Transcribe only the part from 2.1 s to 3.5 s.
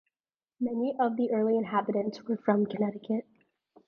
were from Connecticut.